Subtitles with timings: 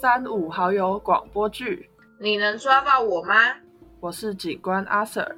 [0.00, 1.90] 三五好友广播剧。
[2.20, 3.34] 你能抓到我吗？
[3.98, 5.36] 我是警官阿 Sir，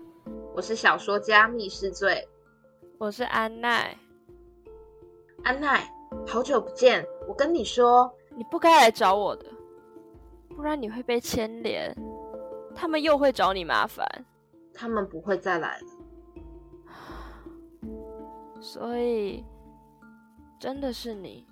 [0.54, 2.28] 我是小说家密室罪。
[2.98, 3.96] 我是安奈。
[5.44, 5.90] 安奈，
[6.26, 7.02] 好久不见。
[7.26, 9.46] 我跟你说，你不该来找我的，
[10.54, 11.96] 不然你会被牵连，
[12.74, 14.06] 他们又会找你麻烦。
[14.74, 15.86] 他们不会再来了。
[18.60, 19.42] 所以，
[20.58, 21.46] 真的是你。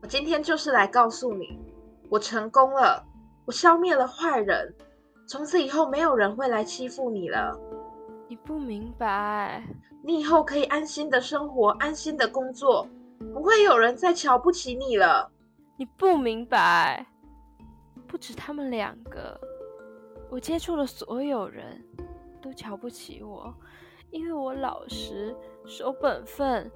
[0.00, 1.71] 我今天就是来告诉你，
[2.12, 3.02] 我成功了，
[3.46, 4.74] 我消灭了坏人，
[5.26, 7.58] 从此以后没有人会来欺负你了。
[8.28, 9.66] 你不明白，
[10.04, 12.86] 你以后可以安心的生活，安心的工作，
[13.32, 15.32] 不会有人再瞧不起你了。
[15.78, 17.06] 你不明白，
[18.06, 19.40] 不止他们两个，
[20.28, 21.82] 我接触的所有人
[22.42, 23.54] 都瞧不起我，
[24.10, 26.70] 因为我老实、守本分，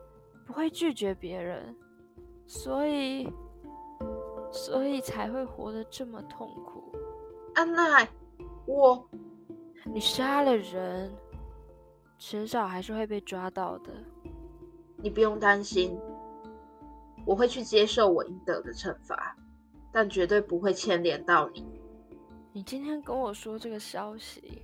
[0.46, 1.76] 不会拒绝别人。
[2.46, 3.30] 所以，
[4.56, 6.92] 所以才会活得这么痛苦。
[7.54, 8.08] 安奈，
[8.66, 9.06] 我，
[9.84, 11.14] 你杀了人，
[12.18, 13.92] 迟早还是会被抓到的。
[14.96, 15.96] 你不用担心，
[17.26, 19.36] 我会去接受我应得的惩罚，
[19.92, 21.64] 但绝对不会牵连到你。
[22.52, 24.62] 你今天跟我说这个消息，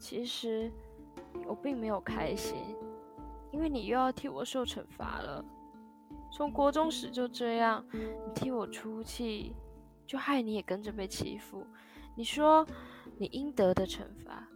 [0.00, 0.70] 其实
[1.46, 2.56] 我并没有开心，
[3.52, 5.44] 因为你又要替我受惩罚了。
[6.34, 9.54] 从国中时就这样，你替我出气，
[10.06, 11.66] 就害你也跟着被欺负。
[12.16, 12.66] 你说
[13.18, 14.48] 你应得的惩罚，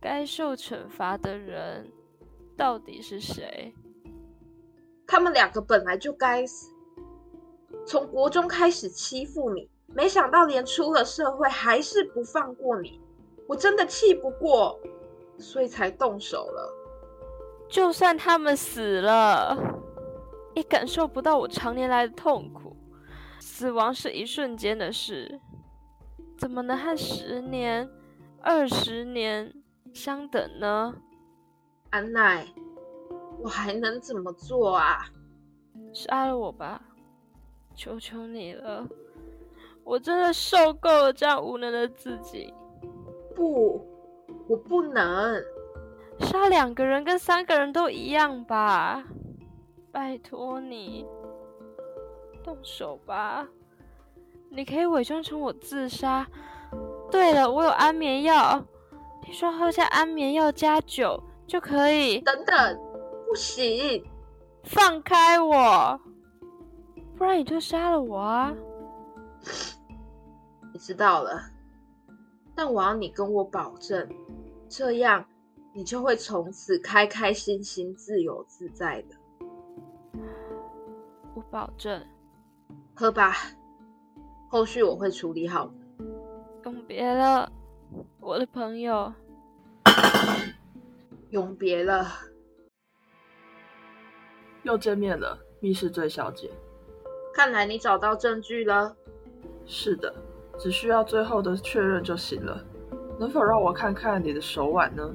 [0.00, 1.92] 该受惩罚的人
[2.56, 3.74] 到底是谁？
[5.06, 6.72] 他们两个本来就该死。
[7.86, 12.98] 从国中开始欺负你，没想到连出了社会还是不放过你，
[13.46, 14.80] 我真的气不过，
[15.36, 16.72] 所以才动手了。
[17.68, 19.54] 就算他们死了。
[20.54, 22.76] 也感受不到我常年来的痛苦。
[23.40, 25.40] 死亡是一瞬间的事，
[26.38, 27.88] 怎么能和十年、
[28.40, 29.52] 二十年
[29.92, 30.94] 相等呢？
[31.90, 32.46] 安奈，
[33.42, 35.04] 我还能怎么做啊？
[35.92, 36.80] 杀了我吧，
[37.74, 38.86] 求求你了！
[39.84, 42.54] 我真的受够了这样无能的自己。
[43.34, 43.84] 不，
[44.48, 45.42] 我不能
[46.20, 49.04] 杀两个人，跟三个人都一样吧。
[49.92, 51.06] 拜托你
[52.42, 53.46] 动手吧！
[54.48, 56.26] 你可以伪装成我自杀。
[57.10, 58.64] 对了，我有安眠药，
[59.20, 62.20] 听说喝下安眠药加酒就可以。
[62.20, 62.78] 等等，
[63.28, 64.02] 不行！
[64.64, 66.00] 放开我，
[67.18, 68.54] 不然你就杀了我啊！
[70.72, 71.38] 你知道了，
[72.54, 74.08] 但我要你跟我保证，
[74.70, 75.22] 这样
[75.74, 79.16] 你就会从此开开心心、自由自在的。
[81.52, 82.02] 我保证，
[82.94, 83.34] 喝吧，
[84.48, 85.74] 后续我会处理好的。
[86.64, 87.52] 永别了，
[88.20, 89.12] 我的朋友。
[91.28, 92.08] 永别了，
[94.62, 96.50] 又见面了，密室醉小姐。
[97.34, 98.96] 看来你找到证据了。
[99.66, 100.14] 是的，
[100.58, 102.64] 只需要最后的确认就行了。
[103.20, 105.14] 能否让我看看你的手腕呢？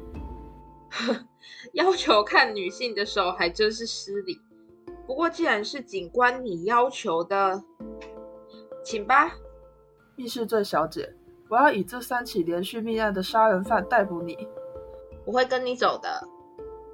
[1.74, 4.40] 要求看女性的手还真是失礼。
[5.08, 7.64] 不过，既然是警官你要求的，
[8.84, 9.32] 请吧。
[10.18, 11.16] 密室镇小姐，
[11.48, 14.38] 我要以这三起连续命案的杀人犯逮捕你。
[15.26, 16.28] 我会跟你走的，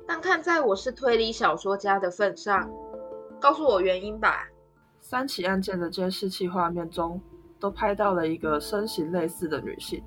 [0.07, 2.69] 但看在我是推理小说家的份上，
[3.39, 4.47] 告诉我原因吧。
[4.99, 7.19] 三起案件的监视器画面中，
[7.59, 10.03] 都拍到了一个身形类似的女性，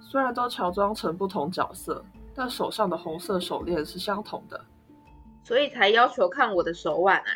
[0.00, 4.60] 虽然都乔装成不同角色，但手上的红色手链是相同的。
[5.46, 7.30] 所以才要求看我的手腕啊！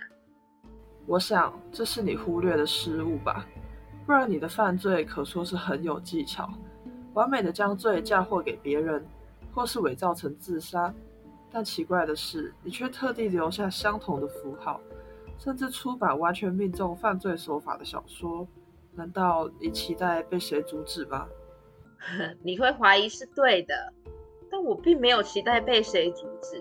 [1.06, 3.46] 我想这是你忽略的失误吧，
[4.04, 6.50] 不然你的犯罪可说是很有技巧，
[7.14, 9.06] 完美的将罪嫁祸给别人，
[9.54, 10.92] 或是伪造成自杀。
[11.52, 14.80] 但奇怪的是，你却特地留下相同的符号，
[15.38, 18.44] 甚至出版完全命中犯罪手法的小说。
[18.92, 21.28] 难道你期待被谁阻止吗？
[22.42, 23.92] 你会怀疑是对的，
[24.50, 26.60] 但我并没有期待被谁阻止。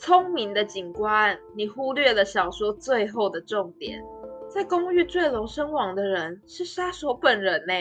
[0.00, 4.02] 聪明的警官，你忽略了小说最后的重点，
[4.48, 7.74] 在公寓坠楼身亡的人是杀手本人呢，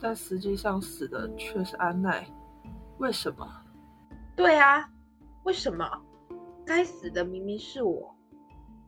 [0.00, 2.26] 但实际上死的却是安奈，
[2.98, 3.48] 为什么？
[4.34, 4.90] 对啊，
[5.44, 5.88] 为什么？
[6.66, 8.12] 该死的明明是我，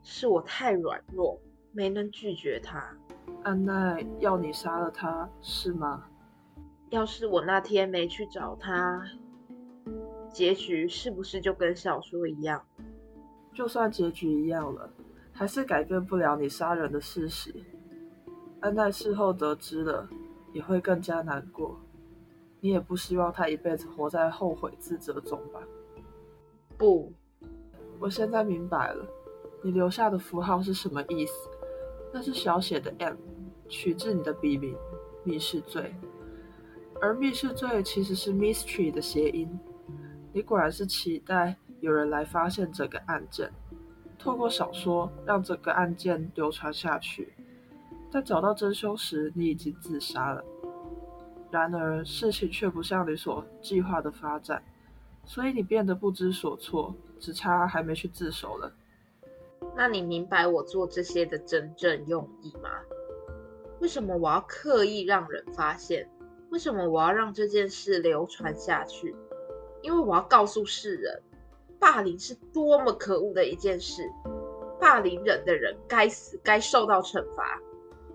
[0.03, 1.41] 是我太软弱，
[1.71, 2.85] 没能拒绝他。
[3.45, 6.03] 安奈要你杀了他，是吗？
[6.91, 9.01] 要是我那天没去找他。
[10.33, 12.63] 结局是不是就跟小说一样？
[13.55, 14.89] 就算结局一样了，
[15.33, 17.53] 还是改变不了你杀人的事实。
[18.61, 20.09] 安奈事后得知了，
[20.53, 21.79] 也会更加难过。
[22.61, 25.61] 你也不希望他一辈子活在后悔自责中吧？
[26.77, 27.13] 不，
[27.99, 29.07] 我现在明白了，
[29.63, 31.49] 你留下的符号是什么意思？
[32.13, 33.17] 那是小写的 M，
[33.69, 34.77] 取自你的笔名
[35.25, 35.95] “密室罪”，
[37.01, 39.49] 而“密室罪”其实是 “mystery” 的谐音。
[40.39, 43.51] 你果然是期待有人来发现这个案件，
[44.17, 47.33] 透过小说让这个案件流传下去。
[48.09, 50.45] 在找到真凶时，你已经自杀了。
[51.51, 54.63] 然而，事情却不像你所计划的发展，
[55.25, 58.73] 所以你变得不知所措，只差还没去自首了。
[59.77, 62.71] 那你明白我做这些的真正用意吗？
[63.81, 66.09] 为什么我要刻意让人发现？
[66.51, 69.17] 为什么我要让这件事流传下去？
[69.83, 71.23] 因为我要告诉世人，
[71.79, 74.03] 霸凌是多么可恶的一件事，
[74.81, 77.61] 霸凌人的人该死，该受到惩罚。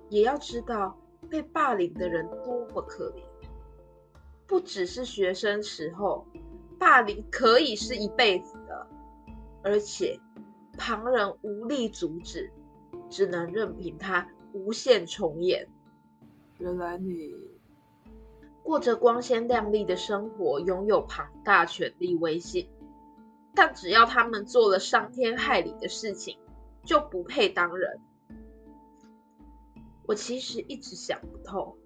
[0.09, 0.97] 也要知道。
[1.29, 3.23] 被霸凌的人多么可怜，
[4.45, 6.27] 不只是学生时候，
[6.77, 8.87] 霸凌可以是一辈子的，
[9.63, 10.19] 而且
[10.77, 12.51] 旁人无力阻止，
[13.09, 15.67] 只能任凭它无限重演。
[16.59, 17.33] 原来你
[18.63, 22.69] 过着光鲜亮丽的生活，拥有庞大权力威信，
[23.53, 26.39] 但只要他们做了伤天害理的事情，
[26.83, 27.99] 就不配当人。
[30.05, 31.77] 我其实一直想不透，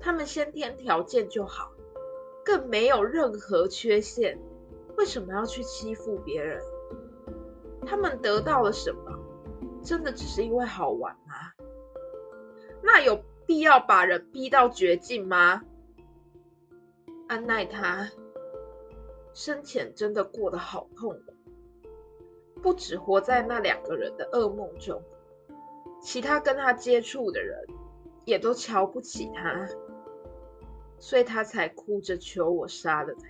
[0.00, 1.70] 他们先天条件就好，
[2.44, 4.38] 更没有任何缺陷，
[4.96, 6.62] 为什么要去欺负别人？
[7.86, 9.18] 他们得到了什么？
[9.82, 11.34] 真的只是因为好玩吗？
[12.82, 15.62] 那有必要把人逼到绝境吗？
[17.28, 18.10] 安奈他
[19.34, 21.34] 生前真的过得好痛苦，
[22.62, 25.00] 不止活在那两个人的噩梦中。
[26.00, 27.58] 其他跟他接触的人
[28.24, 29.68] 也都瞧不起他，
[30.98, 33.28] 所以他才哭着求我杀了他。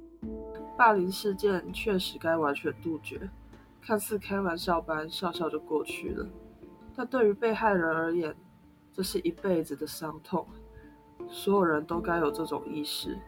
[0.76, 3.30] 霸凌事件确实该完全杜绝，
[3.80, 6.26] 看似开玩笑般笑笑就过去了，
[6.96, 8.34] 但对于被害人而言，
[8.92, 10.46] 这是一辈子的伤痛。
[11.28, 13.18] 所有人都该有这种意识，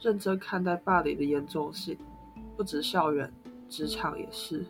[0.00, 1.98] 认真看待霸凌的严重性，
[2.56, 3.32] 不止校园，
[3.68, 4.64] 职场也是，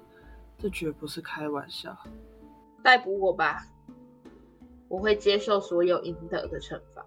[0.58, 1.96] 这绝不是开玩笑。
[2.82, 3.66] 逮捕我吧，
[4.88, 7.04] 我会接受所有应得的惩罚。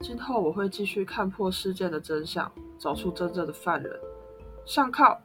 [0.00, 3.98] 今后我会继续看破事件的真相，找出真正的犯人。
[4.66, 5.20] 上铐。